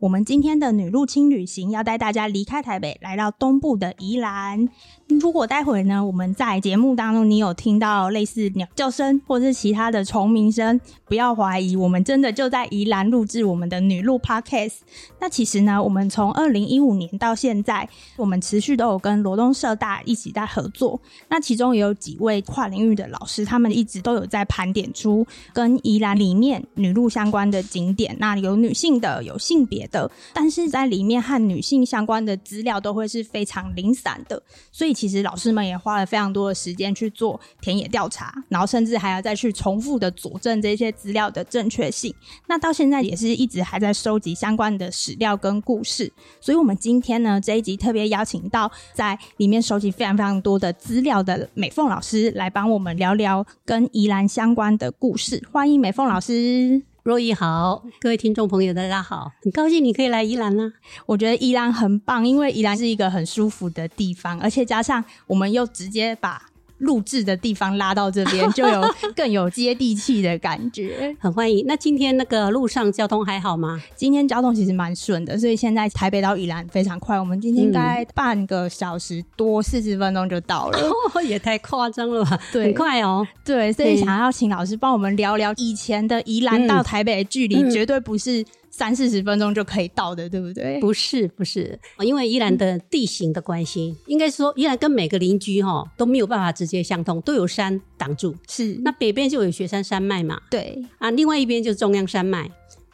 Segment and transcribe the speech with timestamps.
[0.00, 4.68] 我们今天的女入侵旅行要带大家离开台北，来到东部的宜兰。
[5.08, 14.74] 如果待会呢，我们在节目当中你有听到类似鸟叫声或是其他的虫鸣声，不要怀疑，我们真的就在宜兰录制我们的女录 Podcast。
[15.18, 21.00] 那其实呢，我们从二零一五年到现在，我们持续都有跟罗东社大一起在合作。
[21.28, 28.14] 那其中也有几位跨领域的老师，他们一直都有在盘点出跟宜兰里面女路相关的景点。
[28.20, 34.97] 那有女性的，有性别的，但是在里面和女性相关的资料都会是非常零散的，所以。
[34.98, 42.12] 其实老师们也花了非常多的时间去做田野调查，然后甚至还要再去重复的佐证这些资料的正确性。
[42.48, 46.12] 那到现在也是一直还在收集相关的史料跟故事。
[46.40, 55.40] 所以，我们今天呢这一集特别邀请到在里面收集非常非常多的资料的美凤老师来帮我们聊聊跟宜兰相关的故事。
[55.52, 56.87] 欢迎美凤老师。
[57.08, 60.70] 若意好，各位听众朋友，大家好，很高兴你可以来宜兰呢。
[61.06, 66.42] 我觉得宜兰很棒，因为宜兰是一个很舒服的地方，而且加上我们又直接把。
[66.78, 68.82] 录制的地方拉到这边， 就有
[69.14, 71.64] 更有接地气的感觉， 很欢迎。
[71.66, 73.80] 那今天那个路上交通还好吗？
[73.96, 77.18] 今天交通其实蛮顺的，所以现在台北到宜兰非常快。
[77.18, 80.78] 我们今天应该半个小时多四十分钟就到了，
[81.26, 82.38] 也太夸张了吧？
[82.52, 83.26] 对，很快哦。
[83.44, 88.44] 对，所以想要请老师帮我们聊聊以前的宜兰到台北的距离，绝对不是。
[88.78, 90.78] 三四十分钟就可以到的，对不对？
[90.78, 98.36] 不是，不是，因为宜兰的地形的关系，应该说宜兰跟每个邻居哈都没有办法直接相通，都有山挡住。
[98.48, 102.48] 是，那北边就有雪山山脉嘛，对啊，另外一边就是中央山脉。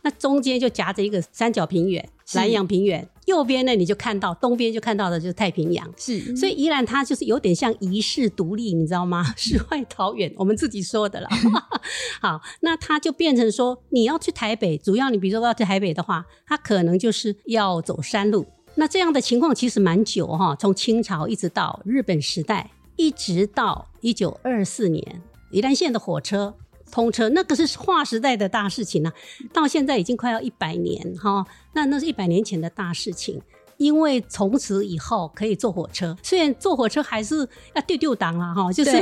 [0.04, 3.08] 那中间就夹着一个三角平原，南洋平原。
[3.24, 5.90] 右边呢，你就看到东边就看到的就是太平洋。
[5.96, 9.24] 是，所以宜兰它就是有点像遗世独立，你知道吗？
[9.34, 11.28] 世外桃源，我们自己说的了。
[12.20, 18.44] 好，那它就变成说，你要去台北，主要你比如说要去台北的话，它可能就是要走山路。
[18.74, 26.54] 那这样的情况其实蛮久哈，从清朝一直到日本时代，一直到一九二四年，宜兰县的火车。
[26.90, 29.12] 通车那个是划时代的大事情呢，
[29.52, 33.40] 到现在已经快要一百年哈，那那是一百年前的大事情，
[33.78, 38.92] 因为从此以后可以坐火车，虽然坐火车还是要丢丢档了哈，就是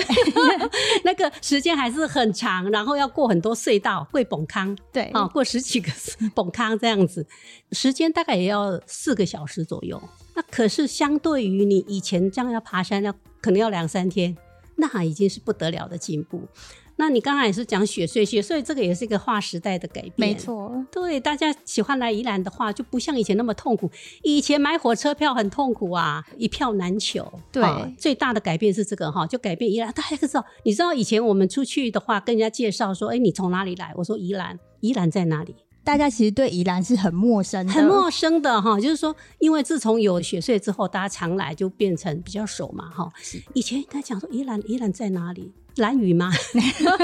[1.04, 5.92] 那个时间还是很长，然后要过很多隧道，过崩康，对啊，过十几个
[6.34, 7.26] 崩康这样子，
[7.72, 10.00] 时间大概也要四个小时左右。
[10.34, 13.12] 那可是相对于你以前这样要爬山要
[13.42, 14.34] 可能要两三天，
[14.76, 16.48] 那已经是不得了的进步。
[16.96, 20.72] 那你刚才也是讲雪穗，雪穗这个也是一个划时代的改变，没错。
[20.90, 23.90] 对，大家喜欢来宜兰的话，就不像以前那么痛苦。
[24.22, 27.32] 以前买火车票很痛苦啊，一票难求。
[27.50, 27.62] 对，
[27.98, 29.92] 最大的改变是这个哈，就改变宜兰。
[29.92, 33.92] 大家知道，你知道以前我们出去的话，跟人家介绍说，哎，你从哪里来？
[33.96, 35.54] 我说宜兰，宜兰在哪里？
[35.84, 38.78] 大家其实对宜兰是很陌生，很陌生的哈。
[38.78, 43.10] 就是说，因为自从有雪穗之后，大家常来就变成比较熟嘛哈。
[43.52, 45.52] 以前他讲说宜兰，宜兰在哪里？
[45.76, 46.30] 蓝雨吗？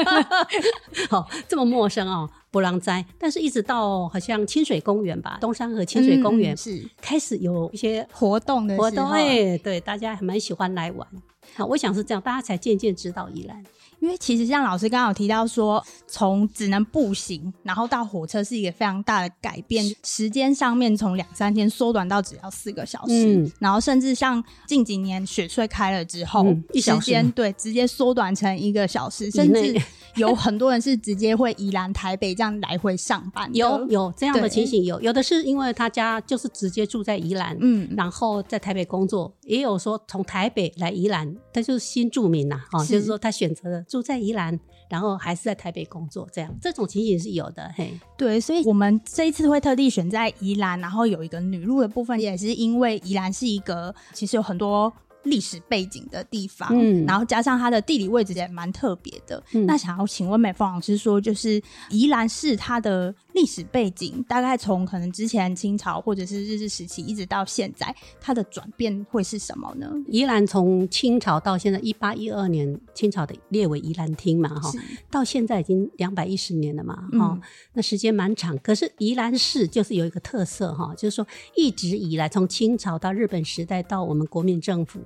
[1.08, 3.04] 好，这么陌生哦，波浪斋。
[3.18, 11.06] 但是，一直到好像清水公园吧，东山河清水公园是开始有一些活动的活动，哎，对，大家还蛮喜欢来玩。
[11.54, 13.64] 好，我想是这样，大家才渐渐知道宜兰。
[14.00, 29.80] 因为其实像老师刚刚有提到说，从只能步行，然后到火车是一个非常大的改变，时间上面从两三天缩短到只要四个小时，然后甚至像近几年雪隧开了之后，一时间对直接缩短成一个小时，甚至
[30.16, 43.84] 有很多人是直接会宜兰台北这样来回上班，有有这样的情形，有有的是因为他家就是直接住在宜兰，嗯，然后在台北工作，也有说从台北来宜兰，他就是新住民呐，哦，就是说他选择了。
[43.88, 44.58] 住在宜兰，
[44.88, 47.68] 然后还是在台北工作，这样这种情形是有的。
[47.74, 54.92] 嘿，对，所以我们这一次会特地选在宜兰，然后有一个女路的部分，也是因为宜兰是一个其实有很多
[55.22, 59.42] 历史背景的地方，嗯，然后加上它的地理位置也蛮特别的。
[59.66, 61.60] 那想要请问美凤老师说，就是
[61.90, 63.14] 宜兰市它的。
[63.38, 69.88] 历史背景，大概从可能之前清朝或者是日治时期一直到现在，它的转变会是什么呢？
[70.08, 74.72] 宜兰从清朝到现在一八一二年，清朝的列为宜兰厅嘛，哈，
[75.08, 77.40] 到现在已经两百一十年了嘛，哈、嗯
[77.74, 78.58] 那时间蛮长。
[78.58, 81.24] 可是宜兰市就是有一个特色哈，就是说
[81.54, 84.98] 一直以来，从清朝到日本时代到我们国民政府。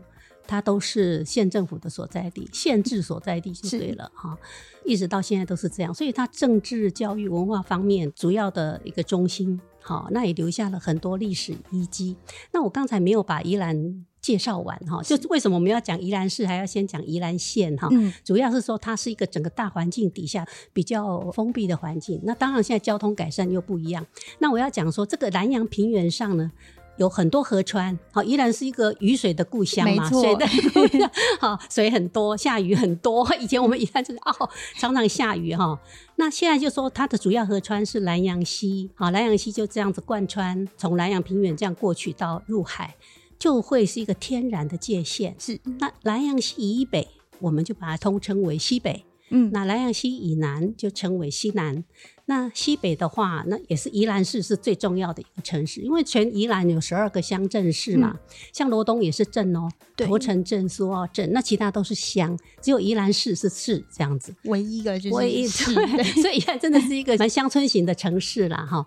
[0.52, 4.36] 它都是县政府的所在地，县治所在地就对了哈，
[4.84, 12.18] 一直到现在都是这样，所以它政治、教育、文化方面主要的一个中心，好，那也留下了很多历史遗迹。
[12.52, 17.88] 那我刚才没有把宜兰介绍完哈，就是为什么我们要讲宜兰市，还要先讲宜兰县哈？
[17.90, 22.20] 嗯主要是说它是一个整个大环境底下比较封闭的环境。
[22.24, 24.06] 那当然现在交通改善又不一样。
[24.38, 26.52] 那我要讲说，这个南洋平原上呢。
[26.96, 31.10] 有很多河川，好，依然是一个雨水的故乡嘛，水的故乡，
[31.40, 33.26] 好，水很多，下雨很多。
[33.40, 35.78] 以前我们宜兰就是哦，常常下雨哈。
[36.16, 42.94] 那现在就说它的主要河川是南洋溪，好，南洋溪就这样子贯穿，从南洋平原这样过去到入海，
[43.38, 45.34] 就会是一个天然的界限。
[45.38, 47.08] 是，那南洋溪以北，
[47.40, 51.84] 我们就把它通称为西北；嗯，那南洋溪以南就称为西南。
[52.26, 58.16] 那西北的话，那也是宜兰市是最重要的一个城市，因为全宜兰有十二个乡镇市嘛，
[58.52, 64.32] 像罗东也是镇哦，对头城镇、苏澳镇，那其他都是乡，只有宜兰市是市这样子。
[64.44, 68.86] 唯一一个就是唯一是 对， 所以宜兰真的是一个蛮乡村型的城市啦，哈。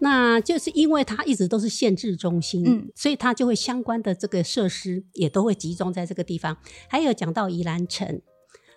[0.00, 6.56] 那就是因为它一直都是县治中心，嗯所以它就会相关的这个设施也都会集中在这个地方。
[6.88, 8.20] 还有讲到宜兰城，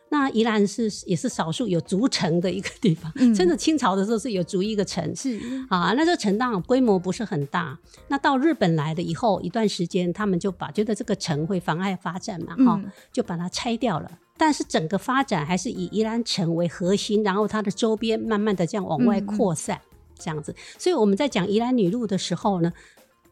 [0.10, 5.38] 那宜兰是也是少数有竹城的一个地方，嗯真的清朝的时候是有竹一个城，是
[5.68, 7.78] 啊，那这个城当然规模不是很大。
[8.08, 14.20] 那到日本来了以后，一段时间他们就把觉得这个城会妨碍发展嘛，哈、嗯就把它拆掉了。
[14.38, 19.82] 但是整个发展还是以宜兰城为核心，然后它的周边慢慢的这样往外扩散，
[20.20, 20.54] 这样子。
[20.78, 22.72] 所以我们在讲宜兰女路的时候呢，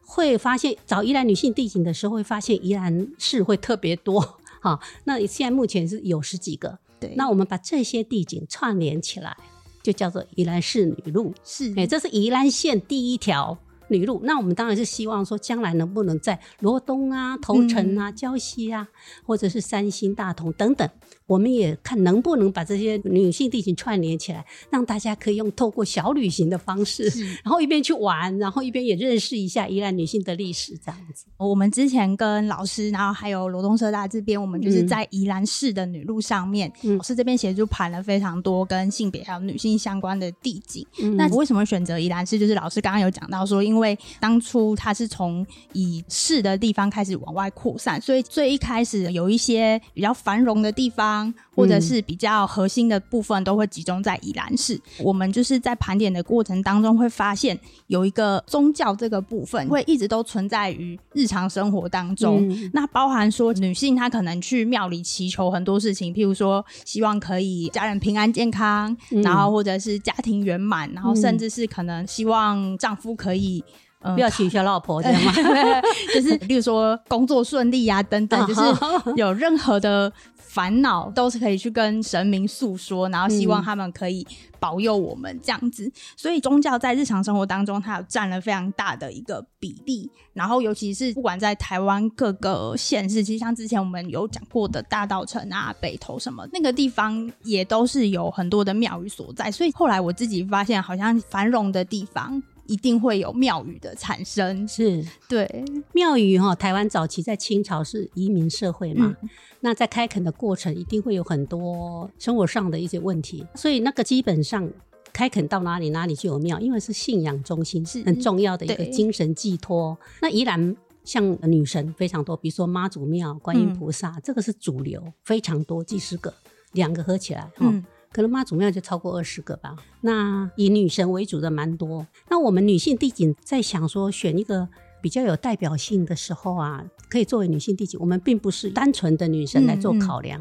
[0.00, 4.40] 会发现找宜兰女性地景的时候，会发现宜兰市会特别多。
[4.64, 6.78] 好，那现在目前是有十几个。
[6.98, 9.36] 对，那我们把这些地景串联起来，
[9.82, 11.34] 就叫做宜兰市女路。
[11.44, 13.58] 是哎、这是宜兰县第一条
[13.88, 14.20] 女路。
[14.24, 18.88] 那我们当然是希望说，将来能不能在罗东啊、头城啊、礁溪啊，
[19.24, 20.88] 或者是三星、大同等等，
[21.26, 27.04] 我们也看能不能把这些女性地形串联起来，让大家可以用透过小旅行的方式，
[27.42, 31.26] 然后一边去玩，然后一边也认识一下宜兰女性的历史，这样子。
[31.36, 40.86] 我们之前跟老师，然后还有罗东社大这边，我们就是嗯在宜兰市的女路上面，嗯老师这边协助盘了非常多跟性别还有女性相关的地景。
[41.02, 42.38] 嗯那为什么选择宜兰市？
[42.38, 54.80] 就是老师刚刚有讲到说，因为当初它是从以市的地方开始往外扩散，所以最一开始有一些比较繁荣的地方，或者是比较核心的部分，都会集中在宜兰市。
[54.98, 62.46] 我们就是在盘点的过程当中，会发现有一个宗教这个部分会一直都存在于日常生活当中。
[62.48, 73.63] 嗯那包含说女性她可能去庙里祈求很多事情，譬如说希望可以家人平安健康，嗯然后或者是家庭圆满，然后甚至是可能希望丈夫可以。
[74.04, 75.32] 嗯不要取消老婆，这样吗？
[76.14, 84.26] 就是例如说工作顺利啊等等，就是哦有任何的烦恼都是可以去跟神明诉说，然后希望嗯他们可以
[84.60, 85.90] 保佑我们这样子。
[86.16, 90.10] 所以宗教在日常生活当中，它有占了非常大的一个比例。
[90.32, 99.50] 然后尤其是不管在台湾各个县市，其实像之前我们有讲过的大道城啊、北投什么那个地方，也都是有很多的庙宇所在。
[99.50, 102.42] 所以后来我自己发现，好像繁荣的地方。
[102.66, 105.04] 一定会有庙宇的产生，是。
[105.28, 109.28] 对，庙宇哈，台湾早期在清朝是移民社会嘛，嗯。
[109.60, 114.70] 那在开垦的过程一定会有很多生活上的一些问题，所以那个基本上
[115.12, 118.02] 开垦到哪里哪里就有庙，因为是信仰中心，是。
[118.04, 119.96] 很重要的一个精神寄托。
[120.20, 126.32] 那宜兰像女神非常多，比如说妈祖庙、观音菩萨，这个是主流，非常多，几十个，
[126.72, 127.50] 两个合起来哈。
[127.60, 129.74] 嗯可能妈祖庙就超过二十个吧。
[130.02, 132.06] 那以女神为主的蛮多。
[132.30, 134.68] 那我们女性地景在想说选一个
[135.02, 137.98] 比较有代表性的时候啊，可以作为女性地景。
[138.00, 140.40] 我们并不是单纯的女神来做考量，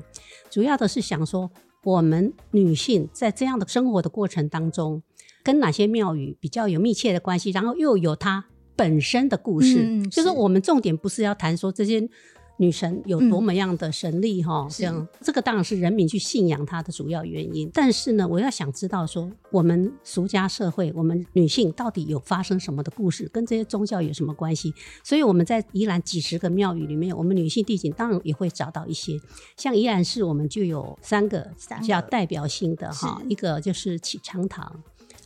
[0.52, 1.50] 主要的是想说
[1.84, 5.02] 我们女性在这样的生活的过程当中，
[5.44, 9.84] 跟哪些庙宇比较有密切的关系，然后又有它本身的故事。
[9.84, 12.08] 嗯就是是我们重点不是要谈说这些。
[12.58, 17.70] 女神有多么样的神力哈、是这样这个当然是人民去信仰她的主要原因。
[17.74, 24.74] 但是呢，我要想知道说，我们俗家社会，我们女性到底有发生什么的故事，跟这些宗教有什么关系？
[25.04, 29.20] 所以我们在宜兰几十个庙宇里面，我们女性地景当然也会找到一些。
[29.58, 34.84] 像宜兰市，我们就有三个三个比较代表性的哈，一个就是启昌堂。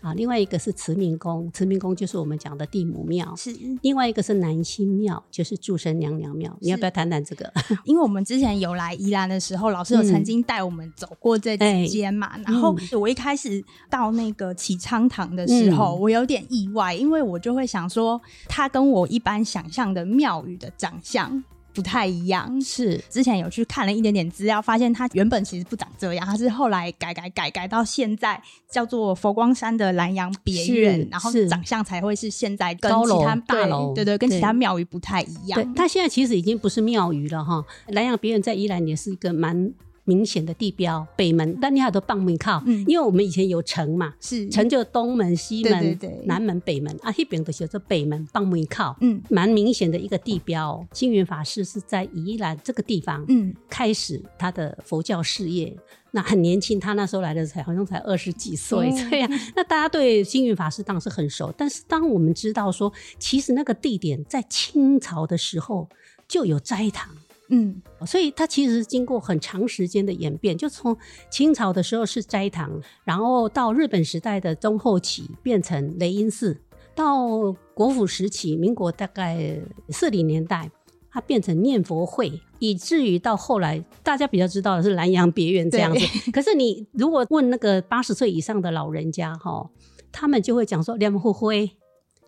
[0.07, 6.55] 啊，另外一个是慈明宫，慈明宫就是我们讲的地母庙，是另外一个是南新庙，就是祝生娘娘庙。
[6.61, 7.51] 你要不要谈谈这个？
[7.83, 12.37] 因为我们之前有来宜兰的时候，老师有曾经带我们走过这几间嘛。
[12.45, 21.43] 然后我一开始到那个启昌堂的时候，我有点意外，因为我就会想说，它跟我一般想象的庙宇的长相。
[21.77, 35.61] 不太一样，是之前有去看了一点点资料，发现它原本其实不长这样，它是后来改改改改到现在叫做佛光山的南洋别院，然后长相才会是现在跟其他大楼对对跟其他庙宇不太一样。
[35.61, 39.71] 对，它现在其实已经不是庙宇了哈，南洋别院在宜兰也是一个蛮。
[40.07, 50.87] 明显的地标北门，但你好多傍门靠，因为我们以前有城嘛，是城就东门、西门、南门、北门啊，那边都写着北门傍门靠，嗯，蛮明显的一个地标。
[50.93, 55.77] 星云法师是在宜兰这个地方，嗯，开始他的佛教事业。
[56.11, 59.29] 那很年轻，他那时候来的才好像才二十几岁，对呀。
[59.57, 65.89] 那大家对星云法师当是很熟，但是当我们知道说，其实那个地点在清朝的时候
[66.25, 67.09] 就有斋堂。
[67.49, 70.95] 嗯，所以它其实是经过很长时间的演变，就从
[71.31, 76.59] 清朝的时候是斋堂，然后到日本时代的中后期变成雷音寺，
[76.93, 80.69] 到国府时期，民国大概四零年代，
[81.09, 86.31] 它变成念佛会，以至于到后来大家比较知道的是南洋别院这样子。
[86.31, 89.69] 可是你如果问那个八十岁以上的老人家哈，
[90.11, 91.71] 他们就会讲说念佛会，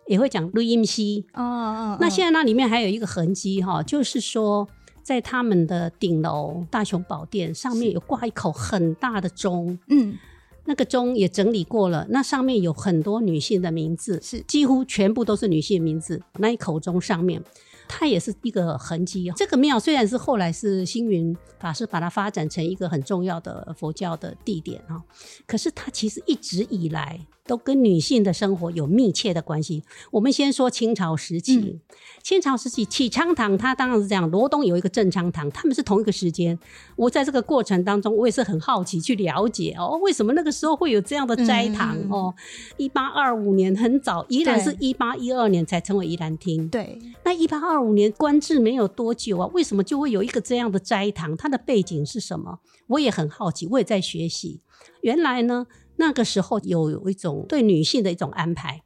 [0.06, 1.98] 也会讲录音机哦哦。
[2.00, 4.66] 那现在那里面还有一个痕迹哈，就是说。
[5.02, 10.16] 在他们的顶楼大雄宝殿上面有挂一口很大的钟，嗯，
[10.64, 16.22] 那个钟也整理过了，那上面有很多女性的名字，是几乎全部都是女性名字。
[16.38, 17.42] 那一口钟上面，
[17.88, 19.32] 它也是一个痕迹。
[19.36, 25.02] 这个庙虽然是后来是星云法师把它发展成一个很重要的佛教的地点啊，
[25.46, 27.18] 可是它其实一直以来。
[27.50, 29.82] 都跟女性的生活有密切的关系。
[30.12, 31.80] 我们先说清朝时期，
[32.22, 34.30] 清朝时期启昌堂，它当然是这样。
[34.30, 36.56] 罗东有一个正昌堂，他们是同一个时间。
[36.94, 42.32] 我在这个过程当中，我也是很好奇去了解哦，为什么那个时候会有这样的斋堂哦？
[42.76, 46.68] 一八二五年很早，宜兰是一八一二年才成为宜兰厅。
[46.68, 51.36] 对，那一八二五年官制没有多久啊，为什么就会有一个这样的斋堂？
[51.36, 52.60] 它的背景是什么？
[52.86, 54.60] 我也很好奇，我也在学习。
[55.00, 55.66] 原来呢。
[56.00, 58.80] 那个时候有有一种对女性的一种安排，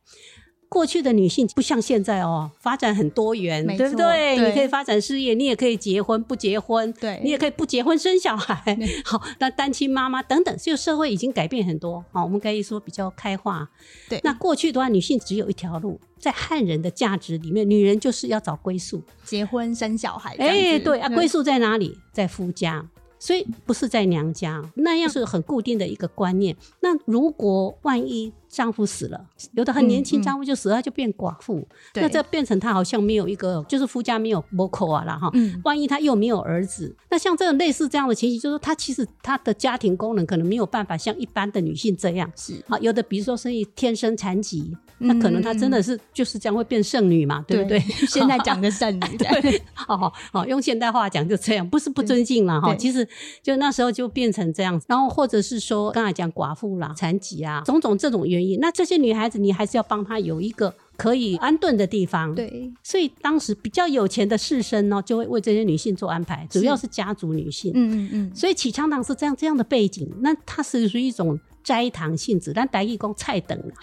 [0.68, 4.36] 过去的女性不像现在哦，发展很多元，对不对？
[4.36, 8.76] 你可以发展事业，你也可以结婚不结婚，对你也可以不结婚生小孩。
[9.04, 12.04] 好，那单亲妈妈等等，就社会已经改变很多。
[12.10, 13.70] 好，我们可以说比较开化。
[14.08, 20.34] 对，那过去的话，女性只有一条路，在汉人的价值里面，女人就是要找归宿，结婚生小孩。
[20.40, 21.96] 哎，对啊，归宿在哪里？
[22.12, 22.90] 在夫家。
[23.24, 26.54] 所以不是在娘家，那样是很固定的一个观念。
[26.80, 29.20] 那如果万一丈夫死了，
[29.54, 31.66] 有的很年轻，丈夫就死了，就变寡妇。
[31.94, 35.30] 那这变成他好像没有一个，就是夫家没有母口啊了哈。
[35.64, 42.30] 万一他又没有儿子，那像这种类似这样的情形，就是他其实他的家庭功能可能没有办法像一般的女性这样。
[42.36, 44.76] 是啊，有的比如说生意天生残疾。
[44.98, 47.80] 那可能她真的是就是这样会变剩女嘛，对不对？
[48.08, 52.72] 现在讲的剩女， 对，好好用现代话讲就这样，不是不尊敬了哈。
[52.76, 53.06] 其实
[53.42, 62.34] 就那时候就变成这样子，然后或者是说刚才讲寡妇啦、残疾啊，种种这种原因，那这些女孩子你还是要帮她有一个可以安顿的地方。
[62.34, 67.72] 对，所以当时比较有钱的士绅呢，就会为这些女性做安排，主要是家族女性。
[67.74, 68.32] 嗯嗯嗯。
[68.34, 71.38] 所以启昌堂是这样这样的背景，那它是属于一种。
[71.64, 73.74] 斋堂性质，咱台语讲菜等啦，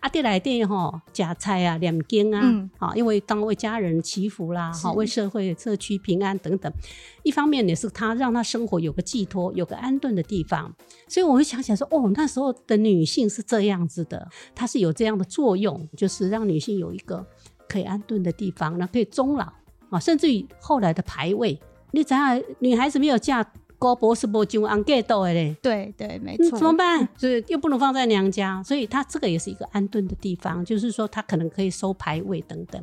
[0.00, 6.70] 啊，啲来店吼夹菜啊、念经啊，好，因为当为家人祈福啦，好，为社会社区平安等等。
[7.22, 10.70] 一方面也是他让他生活有个寄托，有个安顿的地方。
[11.08, 17.26] 所以我会想起来说，哦，那时候的女性是这样子的，它是有这样的作用，就是让女性有一个
[17.66, 19.50] 可以安顿的地方，那可以终老
[19.88, 21.58] 啊，甚至于后来的排位，
[21.92, 23.42] 你怎样，女孩子没有嫁。
[23.82, 25.56] 高博士不就安盖到的嘞？
[25.60, 26.56] 对对，没错。
[26.56, 27.08] 怎么办？
[27.16, 32.80] 所以又不能放在娘家，所以他这个也是一个安顿的地方，就是说他可能可以收牌位等等。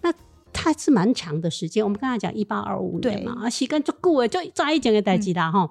[0.00, 0.10] 那
[0.50, 5.70] 他是蛮长的时间，我们刚才讲一八二五年嘛，啊，时间足够诶，就抓一点的代志啦哈。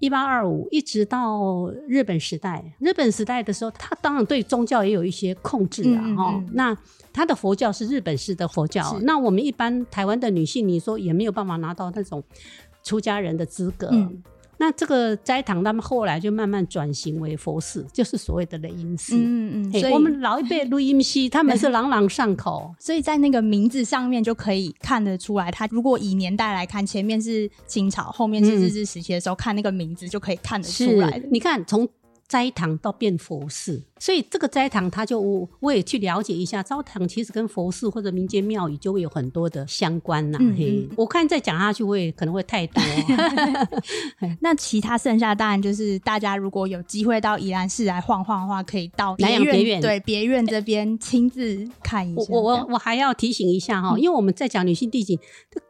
[0.00, 6.44] 一八二五一直到日本时代，日本时代的时候，他当然对宗教也有一些控制啊哈。
[6.54, 6.76] 那
[7.12, 12.20] 他的佛教是日本式的佛教，那我们一般台湾的女性，你说也没有办法拿到那种。
[12.82, 13.90] 出家人的资格，
[14.58, 19.16] 那这个斋堂他们后来就慢慢转型为佛寺，就是所谓的雷音寺。
[19.16, 31.88] 嗯嗯，所以我们老一辈录音师他们是朗朗上口， 所以在那个名字上面就可以看得出来，他如果以年代来看，前面是清朝，后面是日治时期的时候，看那个名字就可以看得出来你看从。
[32.32, 42.82] 斋堂到变佛寺，所以这个斋堂它就我我也去了解一下，斋堂其实跟佛寺或者民间庙宇就会有很多的相关呐、嗯嘿，我看再讲下去会可能会太多。
[44.40, 52.32] 那其他剩下当然就是大家如果有机会到宜兰市来晃晃的话，可以到南洋别院对别院这边亲自看一下。
[52.32, 55.18] 我我我还要提醒一下哈，嗯因为我们在讲女性地景，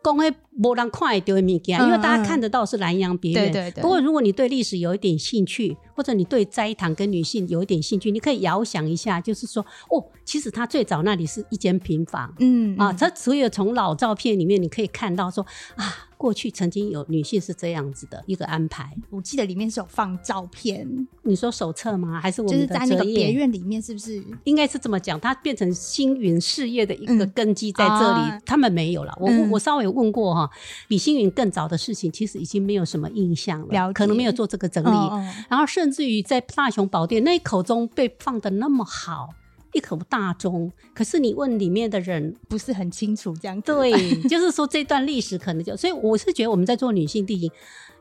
[0.04, 3.50] 讲诶无人看得到的物件，嗯因为大家看得到是南洋别院。
[3.50, 12.34] 对对对不过如果你对历史有一点兴趣，或者你对斋堂跟女性有一点兴趣，你可以遥想一下，就是说哦，其实它最早那里是一间平房。
[12.38, 15.44] 嗯啊，它所有从老照片里面你可以看到说
[15.76, 15.84] 啊，
[16.22, 18.96] 过去曾经有女性是这样子的一个安排。
[19.10, 20.86] 我记得里面是有放照片，
[21.22, 22.20] 你说手册吗？
[22.20, 24.22] 还是我们的就是在那个别院里面，是不是？
[24.44, 29.12] 应该是这么讲，它变成星云事业的一个嗯根基在这里，啊他们没有了。
[29.18, 30.48] 我、嗯我稍微问过哈，
[30.86, 34.88] 比星云更早的事情，其实已经没有什么印象了，了可能没有做这个整理。
[34.88, 39.30] 哦哦然后甚至于在大雄宝殿那一口中被放的那么好，
[39.72, 43.72] 一口大钟，可是你问里面的人，不是很清楚这样子。
[43.72, 43.92] 对，
[44.28, 47.50] 就是说这段历史可能就，所以我是觉得我们在做女性地形，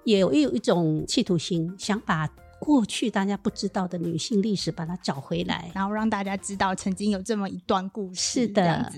[0.03, 5.71] 也有有一种企图心，想把过去大家不知道的女性历史把它找回来。
[5.73, 8.91] 然后让大家知道曾经有这么一段故事，是的。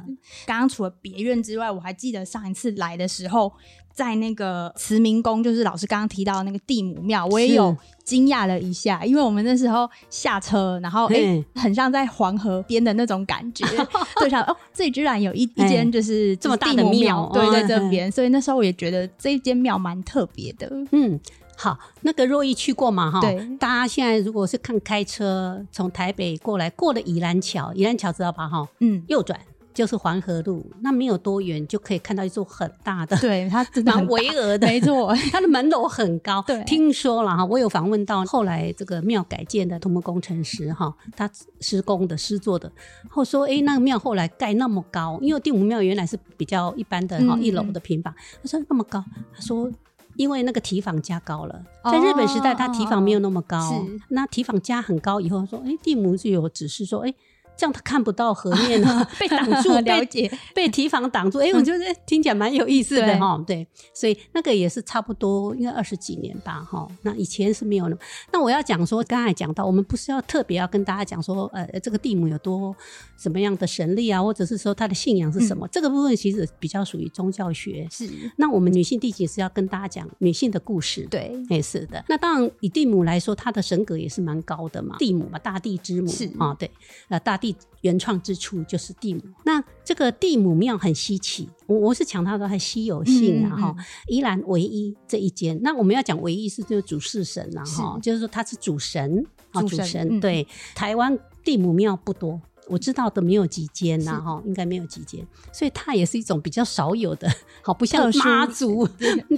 [0.46, 3.54] 刚刚除了别院之外，我还记得上一次来的时候，
[3.94, 13.66] 在那个慈明宫，就是老师刚刚提到那个地母庙，我也有惊讶了一下，因为我们那时候下车，然后哎、嗯很像在黄河边的那种感觉，
[14.20, 17.30] 对，想哦，这里居然有一一间就是这么大的庙。
[17.34, 20.68] 对，在嗯这边，所以那时候我也觉得这一间庙蛮特别的。
[20.92, 21.20] 嗯，
[21.56, 23.12] 好，那个若意去过嘛？
[23.12, 23.36] 哈，对。
[23.60, 28.48] 大家现在如果是看开车从台北过来，过了宜兰桥，宜兰桥知道吧？
[28.48, 29.40] 哈，嗯，右转
[29.74, 33.18] 就是黄河路，那没有多远就可以看到一座很大的。
[33.18, 36.44] 对，它蛮很巍峨的，没错， 它的门楼很高。
[36.48, 42.72] 对听说了哈，我有访问到后来这个庙改建的土木工程师哈，他施工的施作的，
[43.10, 49.04] 后说，哎，那个庙后来盖那么高，因为地母庙原来是比较一般的哈，嗯一楼的平房，他说那么高，
[49.36, 49.72] 他说。
[50.16, 57.12] 因为那个提防加高了，哦在日本时代，它提防没有那么高，是那提防加很高以后，说，哎，地母就有指示说，哎，
[57.56, 63.44] 这样他看不到河面了， 被挡住， 了被解， 被提防挡住，哎、我觉得听起来蛮有意思的对哈。
[63.46, 66.88] 对，所以那个也是差不多应该二十几年吧哈。
[67.04, 67.98] 那以前是没有那么。
[68.32, 72.76] 那我要讲说，刚才讲到，我们不是要特别要跟大家讲说，呃，这个地母有多
[73.18, 75.68] 什么样的神力啊，或者是说他的信仰是什么？
[75.72, 77.88] 这个部分其实比较属于宗教学。
[77.92, 81.08] 是那我们女性地景是要跟大家讲女性的故事。
[81.10, 86.70] 对，也是的，那当然以地母来说，她的神格也是蛮高的嘛，地母嘛，大地之母是啊，对，
[87.10, 89.22] 呃，大地原创之处就是地母。
[89.44, 93.76] 那这个地母庙很稀奇，我我是强调它的稀有性啊嗯嗯哈、
[94.08, 102.42] 宜兰唯一这一间，那我们要讲唯一是就是主事神啊是哈，就是说它是主神啊，主神对，台湾地母庙不多。
[102.70, 107.30] 我知道的没有几间呐，哈，应该没有几间，所以它也是一种比较少有的，
[107.62, 108.88] 好不像妈祖，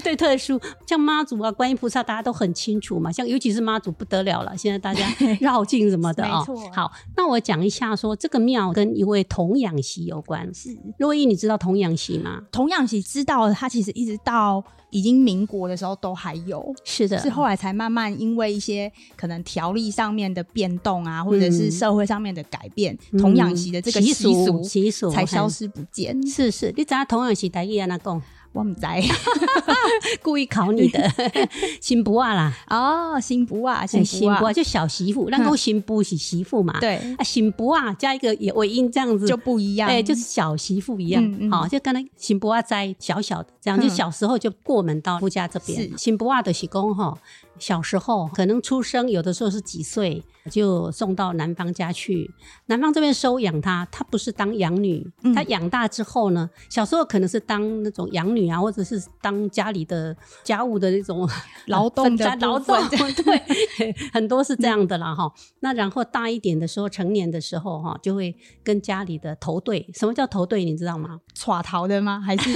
[0.04, 3.12] 对 特殊，像妈祖啊、观音菩萨，大家都很清楚嘛。
[3.12, 5.06] 像尤其是妈祖不得了了，现在大家
[5.42, 10.54] 绕境什么的啊、好，那我讲一下说这个庙跟一位童养媳有关。
[10.54, 10.78] 是。
[11.00, 12.42] 若依，你知道童养媳吗？
[12.52, 14.64] 童养媳知道，他其实一直到
[14.96, 25.50] 已经民国的时候都还有，是的，是后来才慢慢因为一些可能条例上面的变动啊，或者是嗯社会上面的改变，嗯童养媳的这个习习俗习俗才消。
[25.50, 26.26] 失不见。
[26.26, 28.22] 是是，你知道童养媳台语安那讲？
[28.56, 28.82] 我唔知。
[30.24, 31.12] 故意考你的
[31.82, 36.80] 新不啊啦，哦，新不啊，新新不啊，就小媳妇，那个新不是媳妇嘛？
[36.80, 39.28] 对，啊，新不啊加一个也尾音这样子。
[39.28, 39.90] 就不一样。
[39.90, 43.82] 哎、就是小媳妇一样，好、就跟那新不啊在小小的这样，嗯。
[43.82, 45.82] 就小时候就过门到夫家这边。
[45.82, 45.92] 是。
[45.98, 47.16] 新不啊的是公哈，
[47.58, 52.30] 小时候可能出生有的时候是几岁就送到男方家去，
[52.68, 61.28] 男方这边收养他，他不是当养女，嗯他养大之后呢，小时候可能是当那种养女啊，或者是当家里的家务的那种
[61.68, 65.32] 劳动的劳动， 对，很多是这样的啦哈。
[65.62, 69.90] 那然后大一点的时候，成年的时候哈，就会跟家里的头对。
[69.94, 70.64] 什么叫头对？
[70.64, 71.20] 你知道吗？
[71.34, 72.22] 耍逃的吗？
[72.24, 72.50] 还是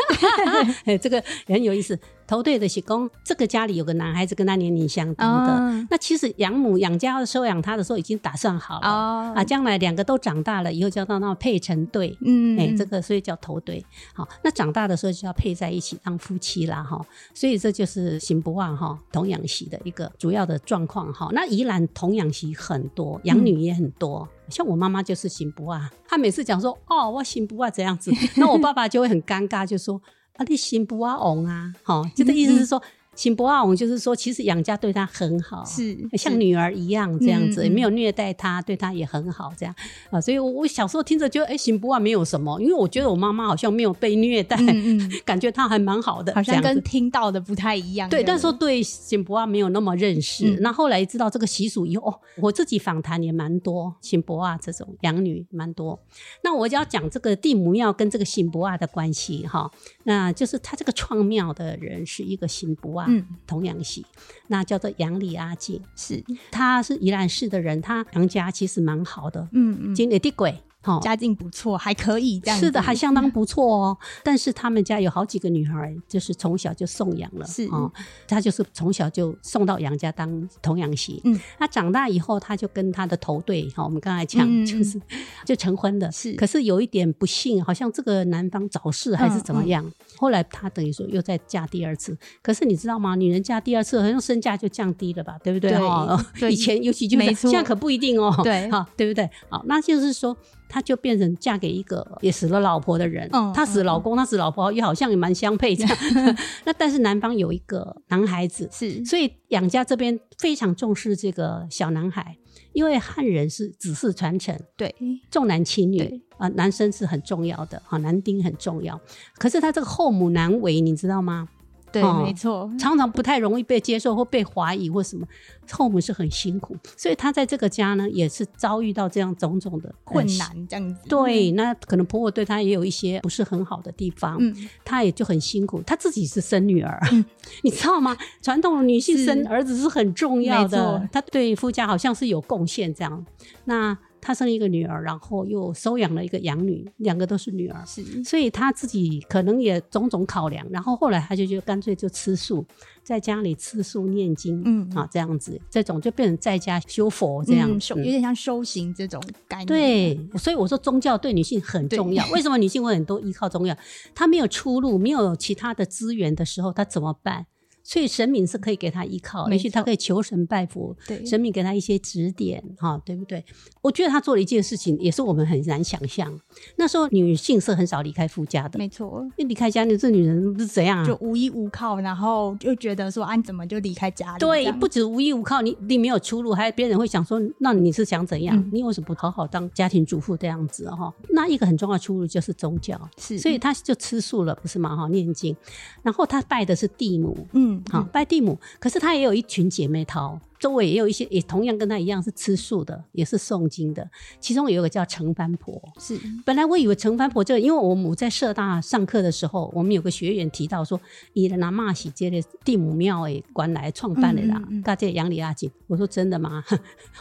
[0.86, 2.00] 哎，这个很有意思。
[2.30, 5.54] 头对的是公，这个家里有个男孩子跟他年龄相当的。
[5.58, 12.16] 嗯那其实养母养家收养他的时候已经打算好了、哦啊，将来两个都长大了以后，就要到那配成对。
[12.24, 13.84] 嗯哎、这个所以叫头对。
[14.14, 17.04] 好，那长大的时候就要配在一起当夫妻啦，哈。
[17.34, 21.30] 所以这就是行不忘哈童养媳的一个主要的状况哈。
[21.32, 24.28] 那宜兰童养媳很多，养女也很多。
[24.50, 30.00] 像我妈妈就是行不啊，她每次讲说哦，我行不啊这样子，那我爸爸就会很尴尬，就说
[30.40, 32.82] 啊，你行不啊翁啊，哈，就的意思是说。
[33.16, 39.76] 辛伯阿翁就是说，其实养家对他很好，是像女儿一样这样子，也没有虐待他，对他也很好，这样
[40.10, 40.22] 啊。
[40.22, 48.10] 所以我，我小时候听着觉得，哎，辛伯阿没有什么，因为我觉得我妈妈好像没有被虐待，嗯嗯， 感觉她还蛮好的，好像跟听到的不太一样。
[48.10, 50.52] 对，但是说对辛伯阿没有那么认识。
[50.52, 56.00] 嗯那后来知道这个习俗以后，哦，我自己访谈也蛮多辛伯阿这种养女蛮多。
[56.42, 59.70] 那我就要讲这个地母庙跟这个辛伯阿的关系哈，
[60.10, 63.24] 那就是他这个创庙的人是一个新不啊嗯。
[63.46, 64.04] 童养媳，
[64.48, 70.64] 那叫做杨里阿静，是，他是宜兰市的人，他娘家其实蛮好的，嗯嗯，今年地鬼。
[70.82, 72.60] 哈，家境不错，还可以这样。
[72.60, 73.98] 是的，还相当不错哦。
[74.24, 77.92] 但是他们家有好几个女孩，就是从小就送养了，是哦，
[78.28, 81.22] 他就是从小就送到杨家当童养媳。
[81.26, 85.02] 嗯，他长大以后，她就跟她的头对，哈，我们刚才讲就是
[85.46, 86.10] 就成婚的。
[86.12, 89.86] 是可是有一点不幸，好像这个男方早逝还是怎么样。
[90.18, 93.16] 后来她等于说又再嫁第二次，可是你知道吗？
[93.16, 95.72] 女人嫁第二次，好像身价就降低了吧，对不对？
[95.72, 98.34] 对哈对以前尤其就是现在可不一定哦。
[98.44, 99.30] 对好，对不对？
[99.50, 100.36] 好，那就是说，
[100.70, 103.28] 她就变成嫁给一个也死了老婆的人。
[103.34, 105.98] 嗯她死老公，她死老婆，也好像也蛮相配这样。
[106.64, 112.38] 那但是男方有一个男孩子，是所以养家这边非常重视这个小男孩，
[112.72, 114.96] 因为汉人是子嗣传承，对，
[115.32, 118.98] 重男轻女对啊、男生是很重要的，哈，男丁很重要。
[119.38, 121.50] 可是他这个后母难为，你知道吗？
[121.92, 125.26] 对，哦没错，常常不太容易被接受或被怀疑或什么，
[125.72, 131.02] 后母是很辛苦，所以他在这个家呢，也是遭遇到这样种种的困呃难这样子。
[131.08, 135.82] 对，那可能婆婆对她也有一些不是很好的地方，嗯，她也就很辛苦。
[135.86, 137.00] 她自己是生女儿，
[137.64, 138.16] 你知道吗？
[138.42, 140.78] 传统女性生儿子是很重要的。
[140.78, 143.26] 错，她对夫家好像是有贡献这样。
[143.66, 147.84] 那她生了一个女儿，然后又收养了一个养女，两个都是女儿。
[147.86, 152.66] 是所以她自己可能也种种考量，然后后来她就就干脆就吃素，
[153.04, 159.68] 在家里吃素念经，嗯啊这样子，这种就变成在家修佛这样，嗯有点像修行这种概念。
[159.68, 162.28] 对，所以我说宗教对女性很重要。
[162.32, 163.76] 为什么女性会很多依靠宗教？
[164.14, 167.46] 她没有出路，没有其他的资源的时候，她怎么办？
[167.90, 173.44] 所以神明是可以给他依靠，没也许她错可以求神拜佛，对神明给他一些指点，哈，对不对？
[173.82, 176.32] 我觉得他做了一件事情，也是我们很难想象。
[176.76, 181.04] 那时候女性是很少离开夫家的，没错，因为离开家，你这女人是怎样啊？
[181.04, 184.40] 就无依无靠，然后就觉得说，啊，你怎么就离开家里？
[184.40, 188.56] 对，不止无依无靠，你你没有出路，还有别人会想说，那你是想怎样？
[188.56, 191.12] 嗯你为什么不好好当家庭主妇这样子哈？
[191.32, 194.96] 那一个很重要的出路就是宗教，是，所以他就吃素了，不是吗？
[194.96, 195.58] 哈，念经，
[196.04, 200.40] 然后他拜的是地母，嗯，好、拜地母，可是他也有一群姐妹淘。
[200.60, 204.06] 周围也有一些，也同样跟他一样是吃素的，也是诵经的。
[204.42, 211.00] 其中有一个叫程番婆，是本来我以为程番婆这，因为我母在社大上课的时候，我们有个学员提到说，
[211.32, 215.72] 伊的拿骂喜街的地母庙诶，关来创办的啦大家杨里阿锦。
[215.88, 216.62] 我说真的吗？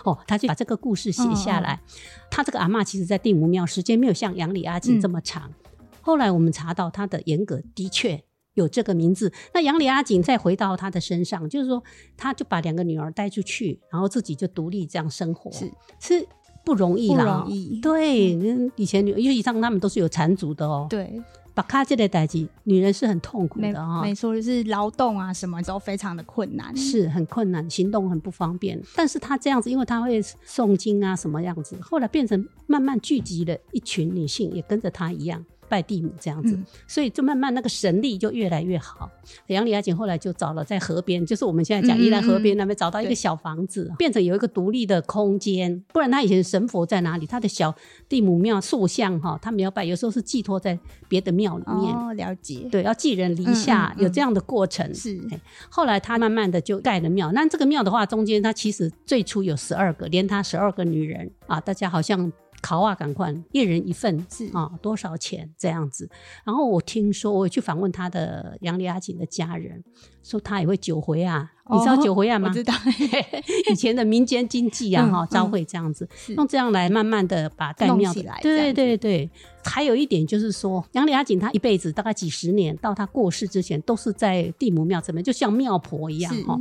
[0.02, 1.80] 哦，他就把这个故事写下嗯来。
[2.28, 5.52] 他这个阿嬷其实在地母庙时间没有像杨里阿锦这么长。
[6.00, 8.24] 后来我们查到他的严格的确。
[8.58, 11.82] 有这个名字，那杨里阿锦再回到他的身上，就是说，
[12.16, 16.26] 他就把两个女儿带出去，然后自己就独立这样生活，是是
[16.64, 21.22] 不容易啦不啦，容易，对，嗯以前女，尤其像他们都是有缠足的哦。，对，
[21.54, 26.76] 把卡这类代际，女人是很痛苦的哈、没错，就是劳动啊，什么都非常的困难。
[26.76, 28.80] 是很困难，行动很不方便。
[28.94, 35.44] 但是她这样子，因为她会诵经啊，什么样子，后来变成慢慢聚集了一群女性，也跟着她一样。
[35.68, 39.10] 拜地母这样子，嗯所以就慢慢那个神力就越来越好。
[39.48, 45.84] 杨丽阿锦后来就找了在河边，就是我们现在讲嗯嗯宜兰河边嗯那边找到一个小房子，变成有一个独立的空间。
[45.92, 47.26] 不然他以前神佛在哪里？
[47.26, 47.74] 他的小
[48.08, 50.78] 地母庙塑像哈，他们要拜，有时候是寄托在
[51.08, 51.94] 别的庙里面。
[51.94, 54.94] 哦，了解，对，要寄人篱下，嗯嗯嗯有这样的过程。
[54.94, 57.30] 是嘿后来他慢慢的就盖了庙。
[57.32, 66.08] 那这个庙的话，中间他其实最初有十二个，连他十二个女人啊，大家好像考啊，赶快一人一份是啊，多少钱这样子。
[66.44, 69.82] 然后我听说，我有去访问他的杨丽阿锦的家人，
[70.22, 72.52] 说他也会酒回啊，你知道哦酒回啊吗我？
[72.54, 72.74] 知道，
[73.70, 79.30] 以前的民间经济啊，嗯哈、嗯招会这样子，是用这样来慢慢的把盖庙起来对对对。
[79.68, 86.58] 还有一点就是说，杨丽阿锦她一辈子大概几十年，到她过世之前，都是在地母庙这边，就像庙婆一样是哈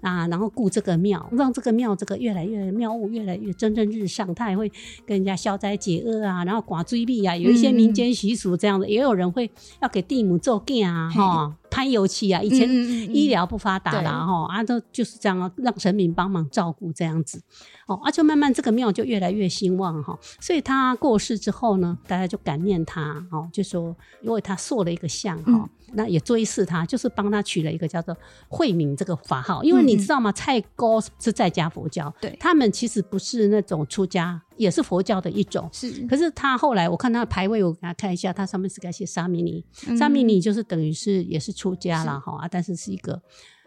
[0.00, 4.34] 啊，然后顾这个庙，让这个庙这个越来越庙务越来越蒸蒸日上。
[4.34, 4.68] 她也会
[5.06, 11.54] 跟人家消灾解厄啊，然后寡追避啊，有一些嗯民间习俗这样的，也有人会要给地母做羹啊 哈。
[11.70, 17.42] 喷油漆啊，以前医疗不发达对啦，哈啊，都就是这样啊，让神明帮忙照顾这样子，
[17.86, 20.18] 哦，啊，就慢慢这个庙就越来越兴旺哈。
[20.40, 25.52] 所以他过世之后呢，大家就感念他，哦，就说因为他塑了一个像哈。
[25.52, 28.14] 嗯那也追视他，就是帮他取了一个叫做
[28.46, 30.30] 慧敏这个法号，因为你知道吗？
[30.32, 35.68] 蔡高是在家佛教，对他们其实不是那种出家，也是佛教的一种。
[35.72, 43.22] 是可是他后来我看他的牌位，我给他看一下，他上面是该写沙弥尼，嗯沙弥尼就是等于是也是出家了哈啊，但是是一个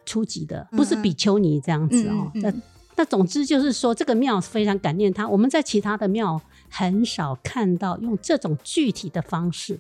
[0.06, 2.30] 初级的，不是比丘尼这样子哦。
[2.36, 2.54] 那
[2.98, 5.28] 那总之就是说，这个庙非常感念他。
[5.28, 9.80] 我们在其他的庙很少看到用这种具体的方式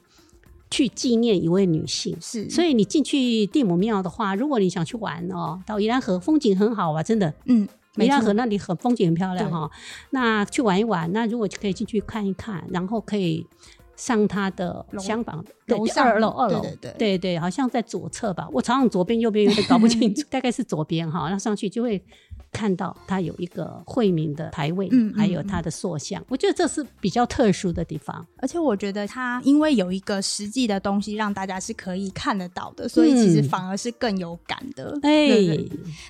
[0.71, 2.17] 去纪念一位女性。
[2.21, 7.32] 是，所以你进去地母庙的话，如果你想去玩哦，到宜兰河风景很好啊，真的。
[7.45, 9.54] 嗯，没错宜兰河那里很风景很漂亮对。
[9.54, 9.69] 哈，
[10.12, 13.45] 那去玩一玩，那如果可以进去看一看，然后可以
[13.95, 16.93] 上它的楼厢房楼上对二楼二楼，对对对。
[16.97, 22.04] 对对好像在左侧吧，我常常左边右边有点搞不清楚， 大概是左边哈，那上去就会
[22.51, 33.49] 看到它有一个惠民的牌位，嗯嗯还有它的塑像，我觉得这是比较特殊的地方，而且我觉得它因为有一个实际的东西让大家是可以看得到的，所以其实嗯。
[33.51, 34.97] 反而是更有感的。
[35.01, 35.29] 哎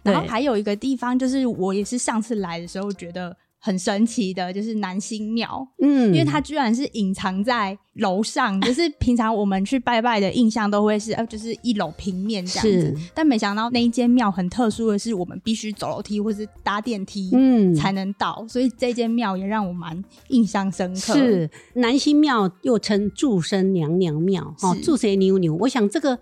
[0.04, 5.66] 然后还有一个地方，就是我也是上次来的时候觉得很神奇的，就是南星庙。
[5.82, 21.14] 嗯因为它居然是隐藏在楼上， 就是平常我们去拜拜的印象都会是呃，就是一楼平面这样子，但没想到那一间庙很特殊的是，我们必须走楼梯或是搭电梯，嗯才能到，所以这间庙也让我蛮印象深刻。
[21.14, 25.56] 是南星庙又称祝生娘娘庙，哦，祝谁牛牛？
[25.56, 26.18] 我想这个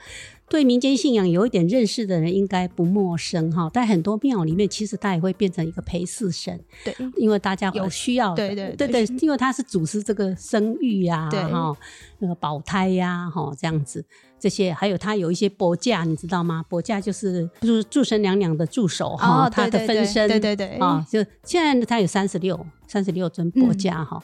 [0.50, 3.70] 对民间信仰有一点认识的人应该不陌生哈。
[3.74, 11.76] 在很多庙里面，其实它也会变成一个陪侍神，对，因为大家有有需要的，对对对对对，因为它是主持这个生育呀，对哈，
[12.18, 14.04] 那个保胎呀，哈，这样子。
[14.40, 16.64] 这些还有他有一些伯驾，你知道吗？
[16.70, 24.22] 伯驾就是就是祝生娘娘的助手哈，哦她的分身，对对对啊，就现在他有三十六三十六尊伯驾哈。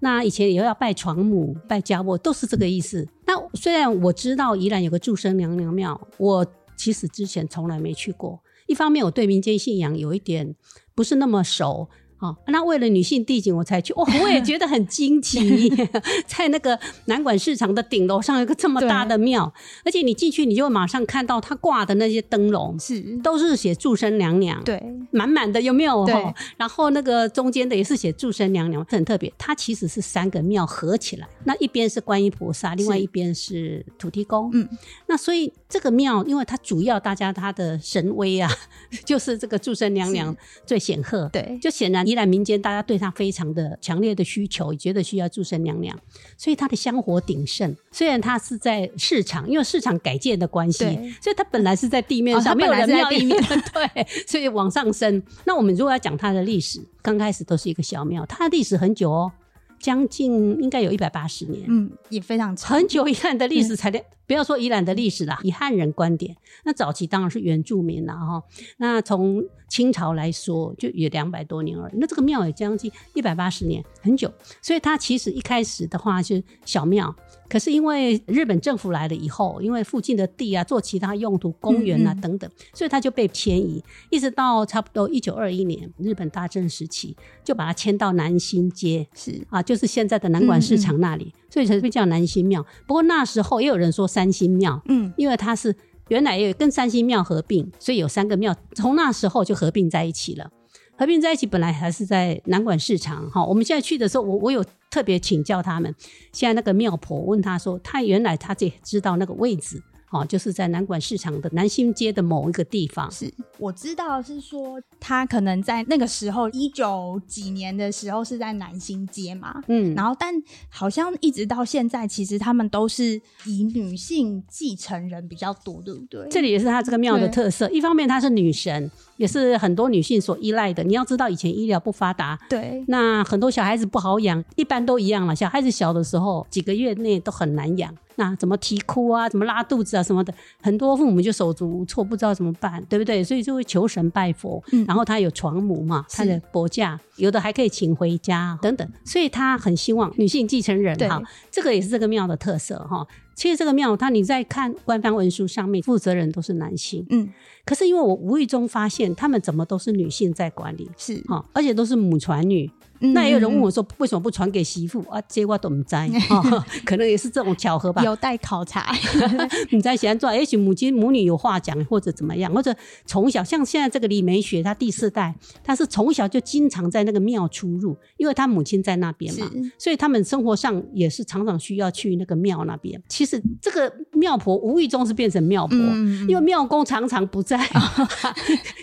[0.00, 3.06] 那以前也要拜床母、拜家婆，都是这个意思。
[3.26, 8.40] 那虽然我知道宜兰有个祝生娘娘庙，我其实之前从来没去过。
[8.66, 10.54] 一方面，我对民间信仰有一点
[10.94, 11.88] 不是那么熟。
[12.18, 15.68] 哦，那为了女性地景我才去，哦，我也觉得很惊奇，
[16.26, 19.52] 在那个南管市场的顶楼上有一个这么大的庙，
[19.84, 26.04] 而且你进去你就马上看到它挂的那些灯笼，是，都是写祝生娘娘，对，满满的有没有？
[26.06, 29.32] 对吼然后那个中间的也是写祝生娘娘，很特别。
[29.36, 34.50] 它其实是三个庙合起来，那一边是观音菩萨，另外一边是土地公。
[34.54, 34.68] 嗯，
[35.06, 38.48] 那所以这个庙，因为它主要大家它的神威啊，
[39.04, 41.28] 就是这个祝生娘娘最显赫。
[41.32, 45.98] 对，就显然宜兰民间大家对它非常的强烈的需求，也觉得需要祝生娘娘，
[46.36, 47.76] 所以它的香火鼎盛。
[47.90, 50.84] 虽然它是在市场，因为市场改建的关系，
[51.20, 55.20] 所以它本来是在地面上，哦它没有本来是在人庙地面 对，所以往上升。
[55.44, 59.32] 那我们如果要讲它的历史，刚开始都是一个小庙，它的历史很久哦，
[59.78, 61.64] 将近应该有一百八十年。
[61.68, 63.90] 嗯，也非常长，很久宜兰的历史才
[64.26, 68.42] 不要说宜兰的历史啦，以汉人观点，那早期当然是原住民啦哈。
[68.78, 71.92] 那从清朝来说，就也两百多年而已。
[71.96, 74.32] 那这个庙也将近一百八十年，很久。
[74.60, 77.14] 所以它其实一开始的话是小庙，
[77.48, 89.06] 可是因为日本政府来了以后，因为附近的地啊做其他用途，公园啊等等，所以它就被迁移，一直到差不多一九二一年日本大正时期，就把它迁到南新街。
[89.14, 92.64] 是啊，就是现在的南管市场那里，所以才被叫南新庙。
[92.86, 95.74] 不过那时候也有人说三星庙，嗯，因为它是
[96.08, 100.50] 原来也有跟三星庙合并，所以有三个庙，从那时候就合并在一起了。
[100.98, 105.94] 合并在一起本来还是在南管市场哈，我们现在去的时候，我我有特别请教他们，
[106.32, 109.82] 现在那个庙婆问他说，他原来他也知道那个位置。
[110.10, 120.32] 哦，就是在南管市场的南新街的某一个地方，是我知道是说他可能在那个时候一九几年的时候是在南新街嘛，嗯，然后但
[120.68, 126.26] 好像一直到现在，其实他们都是以女性继承人比较多，对不对？
[126.30, 127.68] 这里也是他这个庙的特色。
[127.70, 130.84] 一方面，她是女神，也是很多女性所依赖的。
[130.84, 135.34] 你要知道，以前医疗不发达，对那很多小孩子不好养，一般都一样了。
[135.34, 137.92] 小孩子小的时候，几个月内都很难养。
[138.16, 143.22] 那怎么啼哭啊，怎么拉肚子啊什么的，很多父母就手足无措，不知道怎么办，对不对？
[143.22, 144.62] 所以就会求神拜佛。
[144.72, 148.88] 嗯然后他有床母嘛，他的伯驾，有的还可以请回家等等。
[149.04, 153.06] 所以他很希望女性继承人对哈，这个也是这个庙的特色哈。
[153.34, 157.04] 其实这个庙，它你在看官方文书上面，负责人都是男性。
[157.10, 157.28] 嗯，
[157.66, 165.20] 可是因为我无意中发现，他们怎么都是女性在管理，是哈、而且都是母传女，嗯那也有人问我说，为什么不传给媳妇啊？
[165.28, 165.94] 这我都唔知，
[166.30, 168.02] 哦 可能也是这种巧合吧。
[168.02, 168.92] 有待考察。
[169.70, 183.00] 你在喜欢做，也许母亲母女有话讲，或者怎么样，或者从小像现在这个李梅雪，她第四代，她是从小就经常在那个庙出入，因为她母亲在那边嘛，所以他们生活上也是常常需要去那个庙那边。
[183.08, 187.58] 其实这个庙婆无意中是变成庙婆，嗯因为庙公常常不在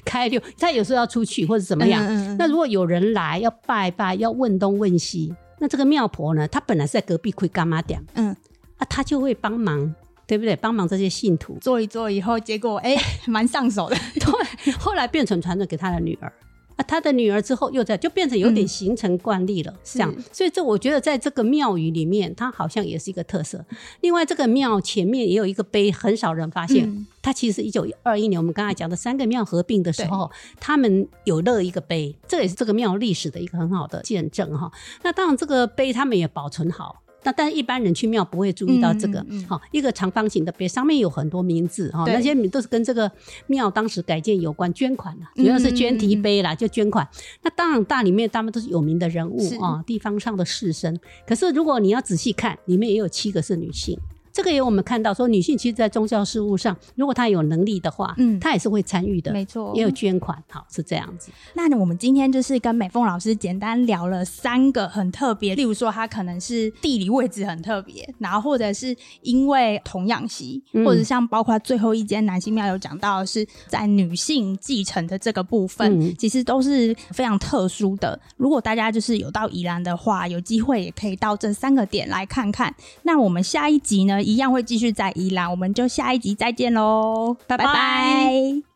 [0.04, 2.04] 开六，他有时候要出去或者怎么样。
[2.06, 8.36] 嗯嗯嗯那如果有人来要拜拜，要问东问西，那这个庙婆呢，她本来是在隔壁亏干妈店，嗯，
[8.78, 9.94] 啊，她就会帮忙，
[10.28, 10.56] 对不对？
[10.56, 11.58] 帮忙这些信徒。
[11.62, 12.96] 做一做以后，结果哎，
[13.28, 13.96] 蛮上手的。
[14.20, 16.32] 对，后来变成传承给他的女儿。
[16.76, 20.14] 啊，他的女儿之后又在，就变成有点形成惯例了，这样。
[20.32, 23.64] 所以这我觉得在这个庙宇里面，它好像也是一个特色。
[24.02, 26.88] 另外，这个庙前面也有一个碑，很少人发现。
[26.88, 34.70] 嗯它其实一九二一年我们刚才讲的三个庙合并的时候，他们有勒一个碑，这也是这个庙历史的一个很好的见证哈。
[35.04, 37.03] 那当然，这个碑他们也保存好。
[37.24, 43.12] 那但是一般人去庙不会注意到这个，好、嗯嗯嗯一个长方形的碑，上面有很多名字哈，对那些名都是跟这个
[43.48, 47.08] 庙当时改建有关，捐款啦，主要是捐题碑啦，就捐款。
[47.42, 50.98] 那当然大里面他们都是有名的人物是啊，地方上的士绅。
[51.28, 53.98] 可是如果你要仔细看，里面也有七个是女性。
[54.34, 61.32] 这个也我们看到说，女性其实，在宗教事务上，如果她有能力的话，嗯她也是会参与的，没错也有捐款，好是这样子。
[61.54, 78.20] 那我们今天就是跟美凤老师简单聊了三个很特别，例如说她可能是地理位置很特别，然后或者是因为童养媳，嗯或者像包括最后一间男性庙有讲到的是在女性继承的这个部分，嗯其实都是非常特殊的。
[78.38, 82.74] 如果大家就是有到宜兰的话，有机会也可以到这三个点来看看。
[83.04, 87.66] 那我们下一集呢，一样会继续在宜兰，我们就下一集再见喽，拜拜。
[87.66, 88.73] 拜拜。